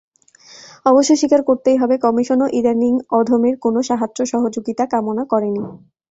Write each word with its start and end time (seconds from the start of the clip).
অবশ্য 0.85 1.11
স্বীকার 1.15 1.41
করতেই 1.43 1.77
হবে, 1.77 1.95
কমিশনও 2.05 2.47
ইদানীং 2.59 2.93
অধমের 3.19 3.55
কোনো 3.59 3.79
সাহায্য-সহযোগিতা 3.89 4.83
কামনা 4.93 5.23
করেনি। 5.31 5.61